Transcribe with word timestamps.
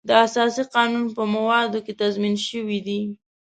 د 0.07 0.09
اساسي 0.25 0.63
قانون 0.73 1.05
په 1.15 1.23
موادو 1.35 1.79
کې 1.85 1.93
تضمین 2.01 2.35
شوی 2.47 2.79
دی. 2.87 3.01